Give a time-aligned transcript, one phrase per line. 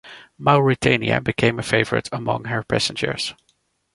[0.39, 3.35] "Mauretania" became a favourite among her passengers.